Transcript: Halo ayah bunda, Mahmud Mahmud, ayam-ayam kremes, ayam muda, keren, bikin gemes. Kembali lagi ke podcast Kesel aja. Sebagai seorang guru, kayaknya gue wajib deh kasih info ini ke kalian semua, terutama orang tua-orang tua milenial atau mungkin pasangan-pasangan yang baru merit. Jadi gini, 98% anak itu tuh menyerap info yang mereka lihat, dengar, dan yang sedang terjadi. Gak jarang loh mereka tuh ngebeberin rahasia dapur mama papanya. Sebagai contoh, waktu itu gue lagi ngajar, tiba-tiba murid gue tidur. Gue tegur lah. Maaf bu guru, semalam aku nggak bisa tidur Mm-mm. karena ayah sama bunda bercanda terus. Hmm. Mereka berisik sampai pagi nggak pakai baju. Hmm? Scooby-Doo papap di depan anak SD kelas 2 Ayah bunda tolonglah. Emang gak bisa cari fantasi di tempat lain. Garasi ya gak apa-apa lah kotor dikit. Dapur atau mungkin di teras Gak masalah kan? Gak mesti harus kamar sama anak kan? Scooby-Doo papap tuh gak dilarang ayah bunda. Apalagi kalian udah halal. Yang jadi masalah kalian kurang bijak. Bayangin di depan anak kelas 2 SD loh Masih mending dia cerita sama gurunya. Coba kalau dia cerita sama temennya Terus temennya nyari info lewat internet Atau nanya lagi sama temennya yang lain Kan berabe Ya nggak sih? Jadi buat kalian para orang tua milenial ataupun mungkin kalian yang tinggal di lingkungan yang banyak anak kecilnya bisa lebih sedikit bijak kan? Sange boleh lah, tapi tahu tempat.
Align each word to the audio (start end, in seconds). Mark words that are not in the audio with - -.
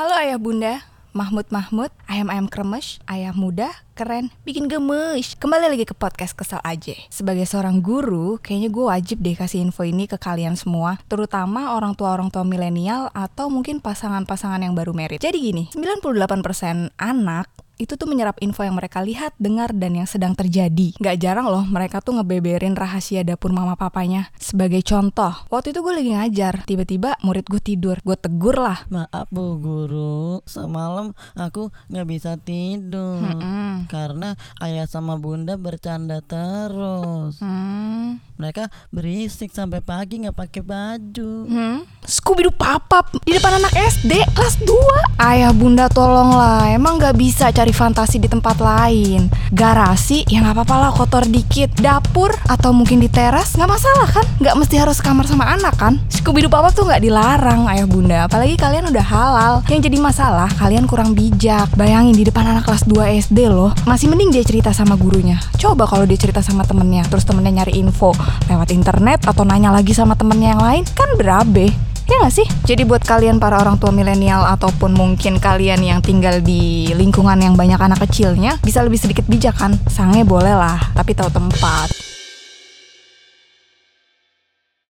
Halo 0.00 0.16
ayah 0.16 0.40
bunda, 0.40 0.80
Mahmud 1.12 1.44
Mahmud, 1.52 1.92
ayam-ayam 2.08 2.48
kremes, 2.48 3.04
ayam 3.04 3.36
muda, 3.36 3.68
keren, 3.92 4.32
bikin 4.48 4.64
gemes. 4.64 5.36
Kembali 5.36 5.68
lagi 5.68 5.84
ke 5.84 5.92
podcast 5.92 6.32
Kesel 6.32 6.56
aja. 6.64 6.96
Sebagai 7.12 7.44
seorang 7.44 7.84
guru, 7.84 8.40
kayaknya 8.40 8.72
gue 8.72 8.88
wajib 8.88 9.20
deh 9.20 9.36
kasih 9.36 9.60
info 9.60 9.84
ini 9.84 10.08
ke 10.08 10.16
kalian 10.16 10.56
semua, 10.56 10.96
terutama 11.04 11.76
orang 11.76 11.92
tua-orang 11.92 12.32
tua 12.32 12.48
milenial 12.48 13.12
atau 13.12 13.52
mungkin 13.52 13.84
pasangan-pasangan 13.84 14.64
yang 14.64 14.72
baru 14.72 14.96
merit. 14.96 15.20
Jadi 15.20 15.36
gini, 15.36 15.68
98% 15.76 16.96
anak 16.96 17.52
itu 17.80 17.96
tuh 17.96 18.04
menyerap 18.04 18.36
info 18.44 18.60
yang 18.60 18.76
mereka 18.76 19.00
lihat, 19.00 19.32
dengar, 19.40 19.72
dan 19.72 19.96
yang 19.96 20.04
sedang 20.04 20.36
terjadi. 20.36 20.92
Gak 21.00 21.16
jarang 21.16 21.48
loh 21.48 21.64
mereka 21.64 22.04
tuh 22.04 22.20
ngebeberin 22.20 22.76
rahasia 22.76 23.24
dapur 23.24 23.56
mama 23.56 23.72
papanya. 23.80 24.28
Sebagai 24.36 24.84
contoh, 24.84 25.32
waktu 25.48 25.72
itu 25.72 25.80
gue 25.80 25.94
lagi 25.96 26.10
ngajar, 26.12 26.54
tiba-tiba 26.68 27.16
murid 27.24 27.48
gue 27.48 27.62
tidur. 27.64 27.96
Gue 28.04 28.20
tegur 28.20 28.60
lah. 28.60 28.84
Maaf 28.92 29.32
bu 29.32 29.56
guru, 29.56 30.44
semalam 30.44 31.16
aku 31.32 31.72
nggak 31.88 32.06
bisa 32.08 32.36
tidur 32.36 33.24
Mm-mm. 33.24 33.88
karena 33.88 34.36
ayah 34.60 34.84
sama 34.84 35.16
bunda 35.16 35.56
bercanda 35.56 36.20
terus. 36.20 37.40
Hmm. 37.40 37.59
Mereka 38.40 38.72
berisik 38.88 39.52
sampai 39.52 39.84
pagi 39.84 40.16
nggak 40.24 40.32
pakai 40.32 40.64
baju. 40.64 41.44
Hmm? 41.44 41.84
Scooby-Doo 42.00 42.56
papap 42.56 43.12
di 43.28 43.36
depan 43.36 43.60
anak 43.60 43.76
SD 43.76 44.16
kelas 44.32 44.56
2 44.64 45.20
Ayah 45.20 45.52
bunda 45.52 45.84
tolonglah. 45.92 46.72
Emang 46.72 46.96
gak 46.96 47.20
bisa 47.20 47.52
cari 47.52 47.76
fantasi 47.76 48.16
di 48.16 48.32
tempat 48.32 48.56
lain. 48.56 49.28
Garasi 49.52 50.24
ya 50.24 50.40
gak 50.40 50.56
apa-apa 50.56 50.74
lah 50.80 50.90
kotor 50.96 51.28
dikit. 51.28 51.68
Dapur 51.76 52.32
atau 52.48 52.72
mungkin 52.72 53.04
di 53.04 53.12
teras 53.12 53.52
Gak 53.52 53.68
masalah 53.68 54.08
kan? 54.08 54.24
Gak 54.40 54.56
mesti 54.56 54.80
harus 54.80 55.04
kamar 55.04 55.28
sama 55.28 55.44
anak 55.44 55.76
kan? 55.76 56.00
Scooby-Doo 56.08 56.48
papap 56.48 56.72
tuh 56.72 56.88
gak 56.88 57.04
dilarang 57.04 57.68
ayah 57.68 57.84
bunda. 57.84 58.24
Apalagi 58.24 58.56
kalian 58.56 58.88
udah 58.88 59.04
halal. 59.04 59.54
Yang 59.68 59.92
jadi 59.92 60.00
masalah 60.00 60.48
kalian 60.56 60.88
kurang 60.88 61.12
bijak. 61.12 61.68
Bayangin 61.76 62.16
di 62.16 62.24
depan 62.24 62.48
anak 62.48 62.64
kelas 62.64 62.88
2 62.88 63.20
SD 63.20 63.52
loh 63.52 63.76
Masih 63.84 64.08
mending 64.08 64.32
dia 64.32 64.42
cerita 64.48 64.72
sama 64.72 64.96
gurunya. 64.96 65.36
Coba 65.60 65.84
kalau 65.84 66.08
dia 66.08 66.16
cerita 66.16 66.40
sama 66.40 66.64
temennya 66.64 67.04
Terus 67.12 67.28
temennya 67.28 67.60
nyari 67.60 67.76
info 67.76 68.16
lewat 68.48 68.74
internet 68.74 69.24
Atau 69.24 69.46
nanya 69.46 69.70
lagi 69.70 69.94
sama 69.94 70.18
temennya 70.18 70.58
yang 70.58 70.62
lain 70.62 70.84
Kan 70.94 71.14
berabe 71.16 71.72
Ya 72.10 72.18
nggak 72.18 72.34
sih? 72.34 72.46
Jadi 72.66 72.82
buat 72.82 73.06
kalian 73.06 73.38
para 73.38 73.62
orang 73.62 73.78
tua 73.78 73.94
milenial 73.94 74.42
ataupun 74.42 74.98
mungkin 74.98 75.38
kalian 75.38 75.78
yang 75.78 76.02
tinggal 76.02 76.42
di 76.42 76.90
lingkungan 76.90 77.38
yang 77.38 77.54
banyak 77.54 77.78
anak 77.78 78.02
kecilnya 78.02 78.58
bisa 78.66 78.82
lebih 78.82 78.98
sedikit 78.98 79.30
bijak 79.30 79.54
kan? 79.54 79.78
Sange 79.86 80.26
boleh 80.26 80.58
lah, 80.58 80.90
tapi 80.98 81.14
tahu 81.14 81.30
tempat. 81.30 82.09